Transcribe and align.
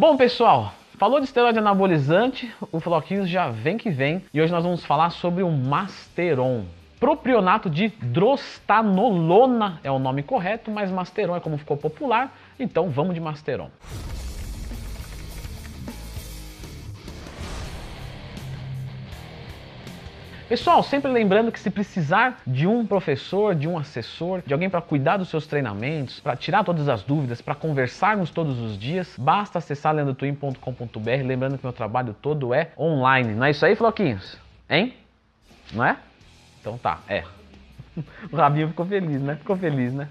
Bom, 0.00 0.16
pessoal, 0.16 0.74
falou 0.96 1.18
de 1.18 1.26
esteroide 1.26 1.58
anabolizante, 1.58 2.54
o 2.70 2.78
Floquinhos 2.78 3.28
já 3.28 3.48
vem 3.50 3.76
que 3.76 3.90
vem 3.90 4.24
e 4.32 4.40
hoje 4.40 4.52
nós 4.52 4.62
vamos 4.62 4.84
falar 4.84 5.10
sobre 5.10 5.42
o 5.42 5.50
Masteron. 5.50 6.66
Propionato 7.00 7.68
de 7.68 7.88
drostanolona 7.88 9.80
é 9.82 9.90
o 9.90 9.98
nome 9.98 10.22
correto, 10.22 10.70
mas 10.70 10.88
Masteron 10.92 11.34
é 11.34 11.40
como 11.40 11.58
ficou 11.58 11.76
popular, 11.76 12.32
então 12.60 12.88
vamos 12.90 13.12
de 13.12 13.20
Masteron. 13.20 13.70
Pessoal, 20.48 20.82
sempre 20.82 21.12
lembrando 21.12 21.52
que 21.52 21.60
se 21.60 21.68
precisar 21.68 22.40
de 22.46 22.66
um 22.66 22.86
professor, 22.86 23.54
de 23.54 23.68
um 23.68 23.76
assessor, 23.76 24.40
de 24.46 24.54
alguém 24.54 24.70
para 24.70 24.80
cuidar 24.80 25.18
dos 25.18 25.28
seus 25.28 25.46
treinamentos, 25.46 26.20
para 26.20 26.34
tirar 26.36 26.64
todas 26.64 26.88
as 26.88 27.02
dúvidas, 27.02 27.42
para 27.42 27.54
conversarmos 27.54 28.30
todos 28.30 28.58
os 28.58 28.78
dias, 28.78 29.14
basta 29.18 29.58
acessar 29.58 29.94
leandrotwin.com.br, 29.94 31.10
lembrando 31.22 31.58
que 31.58 31.66
meu 31.66 31.72
trabalho 31.74 32.16
todo 32.22 32.54
é 32.54 32.70
online. 32.78 33.34
Não 33.34 33.44
é 33.44 33.50
isso 33.50 33.66
aí, 33.66 33.76
Floquinhos? 33.76 34.38
Hein? 34.70 34.94
Não 35.70 35.84
é? 35.84 35.98
Então 36.62 36.78
tá, 36.78 37.00
é. 37.06 37.24
O 38.32 38.36
Rabinho 38.36 38.68
ficou 38.68 38.86
feliz, 38.86 39.20
né? 39.20 39.36
Ficou 39.36 39.54
feliz, 39.54 39.92
né? 39.92 40.08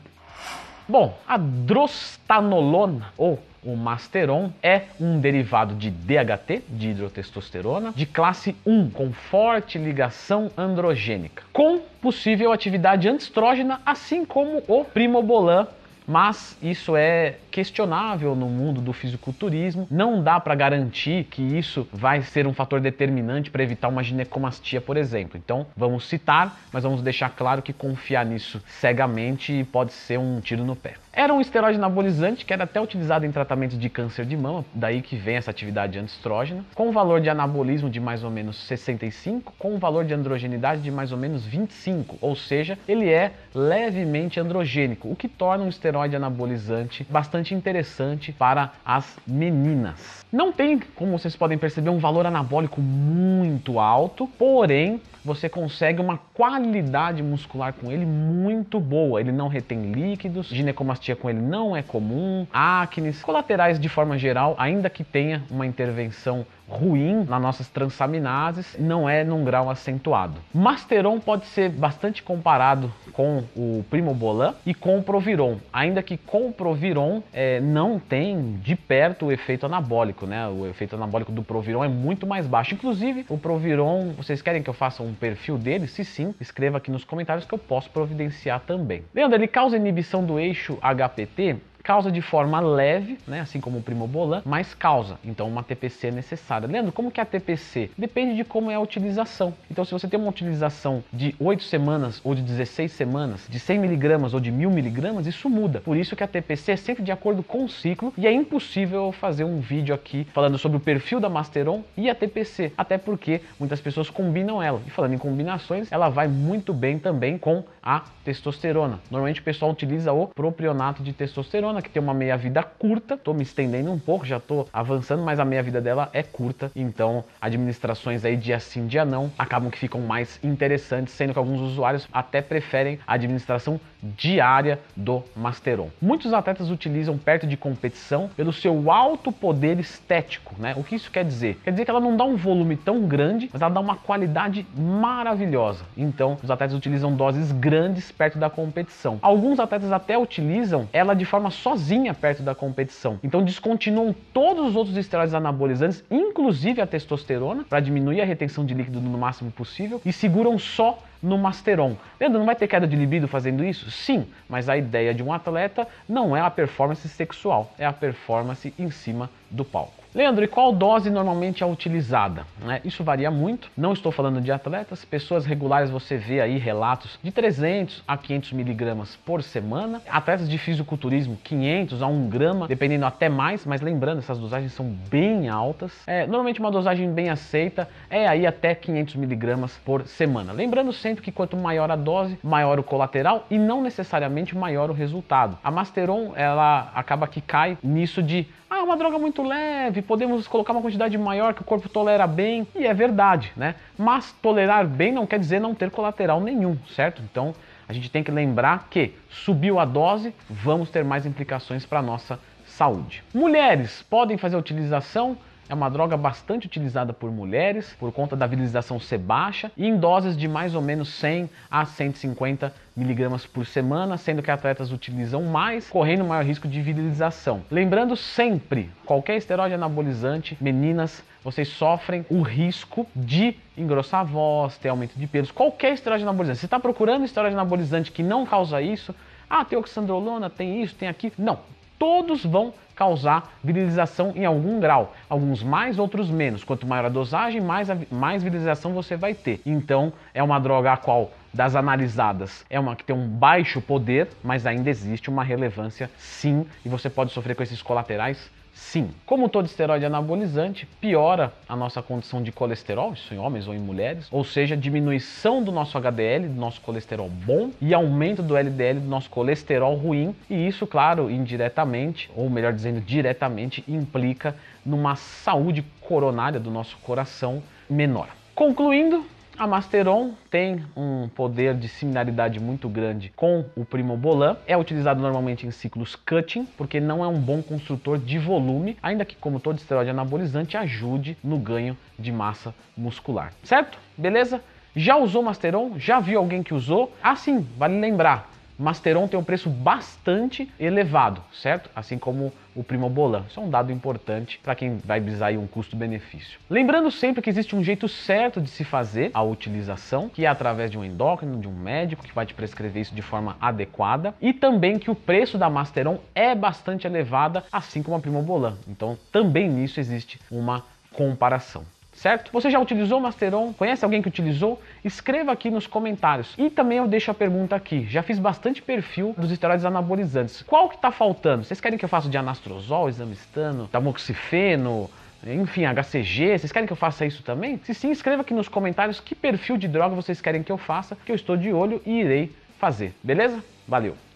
Bom, 0.89 1.17
a 1.27 1.35
drostanolona, 1.37 3.11
ou 3.17 3.39
o 3.61 3.75
Masteron 3.75 4.51
é 4.63 4.83
um 5.01 5.19
derivado 5.19 5.75
de 5.75 5.91
DHT, 5.91 6.63
de 6.69 6.91
hidrotestosterona, 6.91 7.91
de 7.93 8.05
classe 8.05 8.55
1, 8.65 8.91
com 8.91 9.11
forte 9.11 9.77
ligação 9.77 10.49
androgênica, 10.57 11.43
com 11.51 11.79
possível 12.01 12.53
atividade 12.53 13.09
antestrógena, 13.09 13.81
assim 13.85 14.23
como 14.23 14.63
o 14.65 14.85
primobolan 14.85 15.67
mas 16.07 16.57
isso 16.61 16.95
é 16.95 17.35
questionável 17.51 18.35
no 18.35 18.47
mundo 18.47 18.79
do 18.79 18.93
fisiculturismo. 18.93 19.87
Não 19.91 20.23
dá 20.23 20.39
para 20.39 20.55
garantir 20.55 21.25
que 21.25 21.41
isso 21.41 21.87
vai 21.91 22.21
ser 22.21 22.47
um 22.47 22.53
fator 22.53 22.79
determinante 22.79 23.51
para 23.51 23.63
evitar 23.63 23.89
uma 23.89 24.03
ginecomastia, 24.03 24.79
por 24.79 24.95
exemplo. 24.95 25.37
Então, 25.37 25.65
vamos 25.75 26.07
citar, 26.07 26.57
mas 26.71 26.83
vamos 26.83 27.01
deixar 27.01 27.29
claro 27.29 27.61
que 27.61 27.73
confiar 27.73 28.25
nisso 28.25 28.61
cegamente 28.67 29.67
pode 29.71 29.91
ser 29.91 30.17
um 30.17 30.39
tiro 30.39 30.63
no 30.63 30.75
pé. 30.75 30.93
Era 31.11 31.33
um 31.33 31.41
esteroide 31.41 31.79
anabolizante 31.79 32.45
que 32.45 32.53
era 32.53 32.65
até 32.65 32.79
utilizado 32.79 33.25
em 33.25 33.31
tratamentos 33.31 33.77
de 33.77 33.89
câncer 33.89 34.23
de 34.23 34.37
mama, 34.37 34.63
daí 34.71 35.01
que 35.01 35.15
vem 35.15 35.35
essa 35.35 35.49
atividade 35.49 35.97
antestrógena, 35.97 36.63
com 36.75 36.91
valor 36.91 37.19
de 37.19 37.29
anabolismo 37.29 37.89
de 37.89 37.99
mais 37.99 38.23
ou 38.23 38.29
menos 38.29 38.55
65, 38.67 39.51
com 39.57 39.79
valor 39.79 40.05
de 40.05 40.13
androgenidade 40.13 40.83
de 40.83 40.91
mais 40.91 41.11
ou 41.11 41.17
menos 41.17 41.43
25, 41.43 42.19
ou 42.21 42.35
seja, 42.35 42.77
ele 42.87 43.09
é 43.09 43.31
levemente 43.55 44.39
androgênico, 44.39 45.09
o 45.11 45.15
que 45.15 45.27
torna 45.27 45.63
um 45.63 45.69
esteroide 45.69 45.96
anabolizante 46.01 47.05
bastante 47.09 47.53
interessante 47.53 48.31
para 48.31 48.71
as 48.85 49.17
meninas. 49.25 50.25
Não 50.31 50.51
tem, 50.51 50.79
como 50.95 51.17
vocês 51.17 51.35
podem 51.35 51.57
perceber, 51.57 51.89
um 51.89 51.99
valor 51.99 52.25
anabólico 52.25 52.81
muito 52.81 53.79
alto, 53.79 54.27
porém 54.37 55.01
você 55.23 55.49
consegue 55.49 56.01
uma 56.01 56.17
qualidade 56.33 57.21
muscular 57.21 57.73
com 57.73 57.91
ele 57.91 58.05
muito 58.05 58.79
boa. 58.79 59.19
Ele 59.19 59.31
não 59.31 59.47
retém 59.47 59.91
líquidos, 59.91 60.47
ginecomastia 60.47 61.15
com 61.15 61.29
ele 61.29 61.39
não 61.39 61.75
é 61.75 61.81
comum, 61.81 62.47
acnes, 62.51 63.21
colaterais 63.21 63.79
de 63.79 63.89
forma 63.89 64.17
geral, 64.17 64.55
ainda 64.57 64.89
que 64.89 65.03
tenha 65.03 65.43
uma 65.49 65.65
intervenção 65.65 66.45
ruim 66.67 67.25
nas 67.27 67.41
nossas 67.41 67.67
transaminases, 67.67 68.75
não 68.79 69.07
é 69.07 69.23
num 69.23 69.43
grau 69.43 69.69
acentuado. 69.69 70.35
Masteron 70.53 71.19
pode 71.19 71.45
ser 71.47 71.69
bastante 71.69 72.21
comparado 72.21 72.91
com 73.13 73.43
o 73.55 73.83
Primobolan 73.89 74.53
e 74.65 74.73
com 74.73 74.97
o 74.97 75.03
Proviron, 75.03 75.57
ainda 75.71 76.03
que 76.03 76.17
com 76.17 76.47
o 76.47 76.53
Proviron 76.53 77.21
é, 77.33 77.59
não 77.59 77.99
tem 77.99 78.59
de 78.61 78.75
perto 78.75 79.27
o 79.27 79.31
efeito 79.31 79.65
anabólico, 79.65 80.25
né? 80.25 80.47
O 80.47 80.67
efeito 80.67 80.95
anabólico 80.95 81.31
do 81.31 81.43
Proviron 81.43 81.83
é 81.83 81.87
muito 81.87 82.27
mais 82.27 82.45
baixo. 82.45 82.73
Inclusive, 82.73 83.25
o 83.29 83.37
Proviron, 83.37 84.13
vocês 84.17 84.41
querem 84.41 84.61
que 84.61 84.69
eu 84.69 84.73
faça 84.73 85.01
um 85.01 85.13
perfil 85.13 85.57
dele? 85.57 85.87
Se 85.87 86.03
sim, 86.03 86.33
escreva 86.39 86.77
aqui 86.77 86.91
nos 86.91 87.03
comentários 87.03 87.45
que 87.45 87.53
eu 87.53 87.59
posso 87.59 87.89
providenciar 87.89 88.61
também. 88.61 89.03
Leandro, 89.13 89.37
ele 89.37 89.47
causa 89.47 89.77
inibição 89.77 90.23
do 90.23 90.39
eixo 90.39 90.77
HPT? 90.81 91.57
Causa 91.87 92.11
de 92.11 92.21
forma 92.21 92.59
leve, 92.59 93.17
né, 93.25 93.39
assim 93.39 93.61
como 93.61 93.77
o 93.77 93.81
primobolan, 93.81 94.41
mas 94.45 94.73
causa. 94.73 95.17
Então 95.23 95.47
uma 95.47 95.63
TPC 95.63 96.07
é 96.07 96.11
necessária. 96.11 96.67
Leandro, 96.67 96.91
como 96.91 97.09
que 97.09 97.21
é 97.21 97.23
a 97.23 97.25
TPC? 97.25 97.89
Depende 97.97 98.35
de 98.35 98.43
como 98.43 98.69
é 98.69 98.75
a 98.75 98.79
utilização. 98.81 99.53
Então 99.71 99.85
se 99.85 99.93
você 99.93 100.05
tem 100.05 100.19
uma 100.19 100.27
utilização 100.29 101.01
de 101.13 101.33
8 101.39 101.63
semanas 101.63 102.19
ou 102.25 102.35
de 102.35 102.41
16 102.41 102.91
semanas, 102.91 103.47
de 103.47 103.57
100 103.57 103.79
miligramas 103.79 104.33
ou 104.33 104.41
de 104.41 104.51
1000 104.51 104.69
miligramas, 104.69 105.27
isso 105.27 105.49
muda. 105.49 105.79
Por 105.79 105.95
isso 105.95 106.13
que 106.13 106.25
a 106.25 106.27
TPC 106.27 106.73
é 106.73 106.75
sempre 106.75 107.03
de 107.03 107.11
acordo 107.11 107.41
com 107.41 107.63
o 107.63 107.69
ciclo 107.69 108.13
e 108.17 108.27
é 108.27 108.33
impossível 108.33 109.13
fazer 109.13 109.45
um 109.45 109.61
vídeo 109.61 109.95
aqui 109.95 110.27
falando 110.33 110.57
sobre 110.57 110.75
o 110.75 110.81
perfil 110.81 111.21
da 111.21 111.29
Masteron 111.29 111.83
e 111.95 112.09
a 112.09 112.15
TPC, 112.15 112.73
até 112.77 112.97
porque 112.97 113.39
muitas 113.57 113.79
pessoas 113.79 114.09
combinam 114.09 114.61
ela. 114.61 114.81
E 114.85 114.89
falando 114.89 115.13
em 115.13 115.17
combinações, 115.17 115.89
ela 115.89 116.09
vai 116.09 116.27
muito 116.27 116.73
bem 116.73 116.99
também 116.99 117.37
com 117.37 117.63
a 117.81 118.03
testosterona. 118.25 118.99
Normalmente 119.09 119.39
o 119.39 119.43
pessoal 119.43 119.71
utiliza 119.71 120.11
o 120.11 120.27
propionato 120.27 121.01
de 121.01 121.13
testosterona 121.13 121.76
que 121.81 121.89
tem 121.89 122.01
uma 122.01 122.13
meia-vida 122.13 122.63
curta. 122.63 123.15
Estou 123.15 123.33
me 123.33 123.43
estendendo 123.43 123.91
um 123.91 123.99
pouco, 123.99 124.25
já 124.25 124.37
estou 124.37 124.67
avançando, 124.71 125.23
mas 125.23 125.39
a 125.39 125.45
meia-vida 125.45 125.81
dela 125.81 126.09
é 126.13 126.23
curta. 126.23 126.71
Então, 126.75 127.23
administrações 127.41 128.23
aí 128.25 128.35
dia 128.35 128.59
sim, 128.59 128.87
dia 128.87 129.05
não, 129.05 129.31
acabam 129.37 129.69
que 129.69 129.79
ficam 129.79 130.01
mais 130.01 130.39
interessantes, 130.43 131.13
sendo 131.13 131.33
que 131.33 131.39
alguns 131.39 131.61
usuários 131.61 132.07
até 132.11 132.41
preferem 132.41 132.99
a 133.05 133.13
administração 133.13 133.79
diária 134.01 134.79
do 134.95 135.23
Masteron. 135.35 135.89
Muitos 136.01 136.33
atletas 136.33 136.69
utilizam 136.69 137.17
perto 137.17 137.47
de 137.47 137.57
competição 137.57 138.29
pelo 138.35 138.53
seu 138.53 138.91
alto 138.91 139.31
poder 139.31 139.79
estético, 139.79 140.55
né? 140.59 140.73
O 140.77 140.83
que 140.83 140.95
isso 140.95 141.11
quer 141.11 141.25
dizer? 141.25 141.59
Quer 141.63 141.71
dizer 141.71 141.85
que 141.85 141.91
ela 141.91 141.99
não 141.99 142.15
dá 142.15 142.23
um 142.23 142.35
volume 142.35 142.75
tão 142.75 143.07
grande, 143.07 143.49
mas 143.51 143.61
ela 143.61 143.71
dá 143.71 143.79
uma 143.79 143.95
qualidade 143.95 144.65
maravilhosa. 144.75 145.83
Então, 145.95 146.37
os 146.41 146.51
atletas 146.51 146.75
utilizam 146.75 147.15
doses 147.15 147.51
grandes 147.51 148.11
perto 148.11 148.37
da 148.37 148.49
competição. 148.49 149.19
Alguns 149.21 149.59
atletas 149.59 149.91
até 149.91 150.17
utilizam 150.17 150.87
ela 150.93 151.13
de 151.13 151.25
forma 151.25 151.49
sozinha 151.67 152.13
perto 152.13 152.41
da 152.41 152.55
competição. 152.55 153.19
Então, 153.21 153.43
descontinuam 153.43 154.15
todos 154.31 154.67
os 154.67 154.75
outros 154.77 154.95
esteroides 154.95 155.33
anabolizantes, 155.33 156.01
inclusive 156.09 156.79
a 156.79 156.87
testosterona, 156.87 157.65
para 157.65 157.81
diminuir 157.81 158.21
a 158.21 158.25
retenção 158.25 158.65
de 158.65 158.73
líquido 158.73 159.01
no 159.01 159.17
máximo 159.17 159.51
possível 159.51 160.01
e 160.05 160.13
seguram 160.13 160.57
só 160.57 160.97
no 161.21 161.37
Masteron. 161.37 161.97
Leandro, 162.19 162.39
não 162.39 162.45
vai 162.45 162.55
ter 162.55 162.67
queda 162.67 162.87
de 162.87 162.95
libido 162.95 163.27
fazendo 163.27 163.65
isso? 163.65 163.91
Sim, 163.91 164.27
mas 164.47 164.69
a 164.69 164.77
ideia 164.77 165.13
de 165.13 165.21
um 165.21 165.33
atleta 165.33 165.85
não 166.07 166.37
é 166.37 166.39
a 166.39 166.49
performance 166.49 167.07
sexual, 167.09 167.73
é 167.77 167.85
a 167.85 167.91
performance 167.91 168.73
em 168.79 168.89
cima 168.89 169.29
do 169.49 169.65
palco. 169.65 170.07
Leandro, 170.17 170.43
e 170.43 170.47
qual 170.47 170.71
dose 170.71 171.11
normalmente 171.11 171.61
é 171.61 171.65
utilizada? 171.65 172.43
É, 172.67 172.81
isso 172.83 173.03
varia 173.03 173.29
muito, 173.29 173.69
não 173.77 173.93
estou 173.93 174.11
falando 174.11 174.41
de 174.41 174.51
atletas, 174.51 175.05
pessoas 175.05 175.45
regulares 175.45 175.91
você 175.91 176.17
vê 176.17 176.41
aí 176.41 176.57
relatos 176.57 177.19
de 177.21 177.31
300 177.31 178.03
a 178.07 178.17
500 178.17 178.53
miligramas 178.53 179.15
por 179.17 179.43
semana, 179.43 180.01
atletas 180.09 180.49
de 180.49 180.57
fisiculturismo 180.57 181.37
500 181.43 182.01
a 182.01 182.07
1 182.07 182.29
grama, 182.29 182.67
dependendo 182.67 183.05
até 183.05 183.29
mais, 183.29 183.63
mas 183.63 183.79
lembrando, 183.79 184.17
essas 184.17 184.39
dosagens 184.39 184.73
são 184.73 184.87
bem 184.87 185.49
altas. 185.49 185.91
É, 186.07 186.25
normalmente 186.25 186.59
uma 186.59 186.71
dosagem 186.71 187.13
bem 187.13 187.29
aceita 187.29 187.87
é 188.09 188.27
aí 188.27 188.47
até 188.47 188.73
500 188.73 189.15
miligramas 189.17 189.79
por 189.85 190.07
semana. 190.07 190.51
Lembrando 190.51 190.91
sempre 190.93 191.23
que 191.23 191.31
quanto 191.31 191.55
maior 191.55 191.91
a 191.91 191.95
dose, 191.95 192.39
maior 192.41 192.79
o 192.79 192.83
colateral 192.83 193.45
e 193.51 193.59
não 193.59 193.83
necessariamente 193.83 194.57
maior 194.57 194.89
o 194.89 194.93
resultado. 194.93 195.59
A 195.63 195.69
Masteron, 195.69 196.31
ela 196.35 196.91
acaba 196.95 197.27
que 197.27 197.39
cai 197.39 197.77
nisso 197.83 198.23
de 198.23 198.47
ah, 198.77 198.83
uma 198.83 198.95
droga 198.95 199.17
muito 199.17 199.41
leve, 199.41 200.01
podemos 200.01 200.47
colocar 200.47 200.71
uma 200.71 200.81
quantidade 200.81 201.17
maior 201.17 201.53
que 201.53 201.61
o 201.61 201.65
corpo 201.65 201.89
tolera 201.89 202.27
bem. 202.27 202.67
E 202.75 202.85
é 202.85 202.93
verdade, 202.93 203.51
né? 203.57 203.75
Mas 203.97 204.31
tolerar 204.41 204.85
bem 204.85 205.11
não 205.11 205.25
quer 205.25 205.39
dizer 205.39 205.59
não 205.59 205.73
ter 205.73 205.89
colateral 205.89 206.39
nenhum, 206.39 206.77
certo? 206.95 207.21
Então 207.23 207.55
a 207.87 207.93
gente 207.93 208.11
tem 208.11 208.23
que 208.23 208.31
lembrar 208.31 208.87
que 208.89 209.13
subiu 209.29 209.79
a 209.79 209.85
dose, 209.85 210.33
vamos 210.49 210.89
ter 210.89 211.03
mais 211.03 211.25
implicações 211.25 211.85
para 211.85 211.99
a 211.99 212.03
nossa 212.03 212.39
saúde. 212.65 213.23
Mulheres 213.33 214.05
podem 214.09 214.37
fazer 214.37 214.55
a 214.55 214.59
utilização 214.59 215.37
é 215.69 215.73
uma 215.73 215.89
droga 215.89 216.15
bastante 216.15 216.67
utilizada 216.67 217.13
por 217.13 217.31
mulheres 217.31 217.95
por 217.99 218.11
conta 218.11 218.35
da 218.35 218.47
virilização 218.47 218.99
ser 218.99 219.17
baixa 219.17 219.71
e 219.75 219.85
em 219.85 219.97
doses 219.97 220.37
de 220.37 220.47
mais 220.47 220.75
ou 220.75 220.81
menos 220.81 221.09
100 221.09 221.49
a 221.69 221.85
150 221.85 222.73
miligramas 222.95 223.45
por 223.45 223.65
semana, 223.65 224.17
sendo 224.17 224.41
que 224.41 224.49
atletas 224.49 224.91
utilizam 224.91 225.43
mais, 225.43 225.89
correndo 225.89 226.25
maior 226.25 226.43
risco 226.43 226.67
de 226.67 226.81
virilização. 226.81 227.61
Lembrando 227.69 228.15
sempre, 228.15 228.89
qualquer 229.05 229.37
esteroide 229.37 229.75
anabolizante, 229.75 230.57
meninas, 230.59 231.23
vocês 231.43 231.67
sofrem 231.67 232.25
o 232.29 232.41
risco 232.41 233.07
de 233.15 233.55
engrossar 233.77 234.21
a 234.21 234.23
voz, 234.23 234.77
ter 234.77 234.89
aumento 234.89 235.13
de 235.15 235.27
pelos. 235.27 235.51
Qualquer 235.51 235.93
esteroide 235.93 236.23
anabolizante. 236.23 236.59
Você 236.59 236.65
está 236.65 236.79
procurando 236.79 237.25
esteroide 237.25 237.55
anabolizante 237.55 238.11
que 238.11 238.23
não 238.23 238.45
causa 238.45 238.81
isso? 238.81 239.13
Ah, 239.49 239.63
tem 239.63 239.77
oxandrolona, 239.77 240.49
tem 240.49 240.81
isso, 240.81 240.95
tem 240.95 241.07
aquilo. 241.07 241.33
Não, 241.37 241.59
todos 241.97 242.45
vão 242.45 242.73
causar 242.95 243.53
virilização 243.63 244.33
em 244.35 244.45
algum 244.45 244.79
grau. 244.79 245.15
Alguns 245.29 245.61
mais, 245.61 245.99
outros 245.99 246.29
menos. 246.29 246.63
Quanto 246.63 246.87
maior 246.87 247.05
a 247.05 247.09
dosagem, 247.09 247.61
mais, 247.61 247.89
a, 247.89 247.97
mais 248.11 248.41
virilização 248.41 248.93
você 248.93 249.15
vai 249.15 249.33
ter. 249.33 249.61
Então, 249.65 250.11
é 250.33 250.41
uma 250.41 250.59
droga 250.59 250.93
a 250.93 250.97
qual 250.97 251.31
das 251.53 251.75
analisadas 251.75 252.65
é 252.69 252.79
uma 252.79 252.95
que 252.95 253.03
tem 253.03 253.15
um 253.15 253.27
baixo 253.27 253.81
poder, 253.81 254.29
mas 254.43 254.67
ainda 254.67 254.89
existe 254.89 255.29
uma 255.29 255.43
relevância 255.43 256.09
sim, 256.17 256.67
e 256.85 256.89
você 256.89 257.09
pode 257.09 257.31
sofrer 257.31 257.55
com 257.55 257.63
esses 257.63 257.81
colaterais 257.81 258.51
Sim. 258.77 259.09
Como 259.25 259.49
todo 259.49 259.65
esteroide 259.65 260.05
anabolizante, 260.05 260.85
piora 261.01 261.51
a 261.67 261.75
nossa 261.75 262.01
condição 262.01 262.41
de 262.41 262.51
colesterol, 262.51 263.11
isso 263.11 263.33
em 263.33 263.37
homens 263.37 263.67
ou 263.67 263.73
em 263.73 263.79
mulheres, 263.79 264.27
ou 264.31 264.43
seja, 264.43 264.77
diminuição 264.77 265.63
do 265.63 265.71
nosso 265.71 265.97
HDL, 265.97 266.47
do 266.47 266.59
nosso 266.59 266.79
colesterol 266.81 267.27
bom, 267.27 267.71
e 267.81 267.93
aumento 267.93 268.43
do 268.43 268.55
LDL, 268.55 268.99
do 268.99 269.09
nosso 269.09 269.29
colesterol 269.29 269.95
ruim, 269.95 270.33
e 270.49 270.67
isso, 270.67 270.85
claro, 270.85 271.29
indiretamente, 271.29 272.29
ou 272.35 272.49
melhor 272.49 272.71
dizendo, 272.71 273.01
diretamente, 273.01 273.83
implica 273.87 274.55
numa 274.85 275.15
saúde 275.15 275.83
coronária 275.99 276.59
do 276.59 276.69
nosso 276.69 276.97
coração 276.99 277.61
menor. 277.89 278.29
Concluindo, 278.55 279.25
a 279.57 279.65
Masteron 279.65 280.33
tem 280.51 280.85
um 280.95 281.27
poder 281.29 281.73
de 281.73 281.87
similaridade 281.87 282.59
muito 282.59 282.87
grande 282.87 283.31
com 283.35 283.65
o 283.75 283.83
Primobolan. 283.83 284.57
É 284.67 284.77
utilizado 284.77 285.19
normalmente 285.19 285.65
em 285.65 285.71
ciclos 285.71 286.15
cutting, 286.15 286.65
porque 286.77 286.99
não 286.99 287.23
é 287.23 287.27
um 287.27 287.39
bom 287.39 287.61
construtor 287.61 288.19
de 288.19 288.37
volume, 288.37 288.97
ainda 289.01 289.25
que 289.25 289.35
como 289.35 289.59
todo 289.59 289.77
esteroide 289.77 290.11
anabolizante 290.11 290.77
ajude 290.77 291.37
no 291.43 291.57
ganho 291.57 291.97
de 292.19 292.31
massa 292.31 292.73
muscular. 292.95 293.51
Certo? 293.63 293.97
Beleza? 294.15 294.61
Já 294.95 295.15
usou 295.17 295.41
Masteron? 295.41 295.97
Já 295.97 296.19
viu 296.19 296.39
alguém 296.39 296.61
que 296.61 296.73
usou? 296.73 297.11
Ah, 297.21 297.35
sim, 297.35 297.67
vale 297.77 297.99
lembrar. 297.99 298.56
Masteron 298.77 299.27
tem 299.27 299.39
um 299.39 299.43
preço 299.43 299.69
bastante 299.69 300.71
elevado, 300.79 301.41
certo? 301.51 301.89
Assim 301.95 302.17
como 302.17 302.53
o 302.75 302.83
Primobolan. 302.83 303.43
Isso 303.49 303.59
é 303.59 303.63
um 303.63 303.69
dado 303.69 303.91
importante 303.91 304.59
para 304.61 304.75
quem 304.75 304.97
vai 305.03 305.19
visar 305.19 305.51
um 305.53 305.65
custo-benefício. 305.65 306.59
Lembrando 306.69 307.09
sempre 307.09 307.41
que 307.41 307.49
existe 307.49 307.75
um 307.75 307.83
jeito 307.83 308.07
certo 308.07 308.61
de 308.61 308.69
se 308.69 308.83
fazer 308.83 309.31
a 309.33 309.41
utilização, 309.41 310.29
que 310.29 310.45
é 310.45 310.47
através 310.47 310.91
de 310.91 310.97
um 310.97 311.03
endócrino, 311.03 311.59
de 311.59 311.67
um 311.67 311.73
médico 311.73 312.23
que 312.23 312.35
vai 312.35 312.45
te 312.45 312.53
prescrever 312.53 313.01
isso 313.01 313.15
de 313.15 313.21
forma 313.21 313.57
adequada, 313.59 314.35
e 314.39 314.53
também 314.53 314.99
que 314.99 315.09
o 315.09 315.15
preço 315.15 315.57
da 315.57 315.69
Masteron 315.69 316.19
é 316.35 316.53
bastante 316.53 317.07
elevada, 317.07 317.63
assim 317.71 318.03
como 318.03 318.15
a 318.15 318.19
Primobolan. 318.19 318.77
Então, 318.87 319.17
também 319.31 319.67
nisso 319.67 319.99
existe 319.99 320.39
uma 320.51 320.83
comparação 321.11 321.83
certo? 322.17 322.51
Você 322.51 322.69
já 322.69 322.79
utilizou 322.79 323.19
Masteron? 323.19 323.71
Conhece 323.73 324.03
alguém 324.03 324.21
que 324.21 324.27
utilizou? 324.27 324.81
Escreva 325.05 325.51
aqui 325.51 325.69
nos 325.69 325.87
comentários. 325.87 326.53
E 326.57 326.69
também 326.69 326.97
eu 326.97 327.07
deixo 327.07 327.31
a 327.31 327.33
pergunta 327.33 327.75
aqui. 327.75 328.05
Já 328.09 328.21
fiz 328.21 328.39
bastante 328.39 328.81
perfil 328.81 329.33
dos 329.37 329.51
esteroides 329.51 329.85
anabolizantes. 329.85 330.63
Qual 330.63 330.89
que 330.89 330.95
está 330.95 331.11
faltando? 331.11 331.63
Vocês 331.63 331.79
querem 331.79 331.97
que 331.97 332.03
eu 332.03 332.09
faça 332.09 332.27
de 332.27 332.37
anastrozol, 332.37 333.07
examistano, 333.07 333.87
tamoxifeno, 333.87 335.09
enfim, 335.45 335.83
HCG, 335.85 336.57
vocês 336.57 336.71
querem 336.71 336.87
que 336.87 336.93
eu 336.93 336.97
faça 336.97 337.25
isso 337.25 337.43
também? 337.43 337.79
Se 337.83 337.93
sim, 337.93 338.11
escreva 338.11 338.41
aqui 338.41 338.53
nos 338.53 338.67
comentários 338.67 339.19
que 339.19 339.35
perfil 339.35 339.77
de 339.77 339.87
droga 339.87 340.15
vocês 340.15 340.41
querem 340.41 340.63
que 340.63 340.71
eu 340.71 340.77
faça, 340.77 341.15
que 341.25 341.31
eu 341.31 341.35
estou 341.35 341.55
de 341.55 341.71
olho 341.71 342.01
e 342.05 342.19
irei 342.19 342.51
fazer, 342.79 343.13
beleza? 343.23 343.63
Valeu! 343.87 344.26